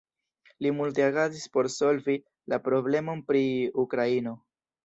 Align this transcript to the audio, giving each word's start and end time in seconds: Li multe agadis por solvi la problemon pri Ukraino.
Li 0.65 0.71
multe 0.77 1.03
agadis 1.07 1.43
por 1.57 1.69
solvi 1.75 2.17
la 2.55 2.61
problemon 2.71 3.25
pri 3.31 3.45
Ukraino. 3.85 4.39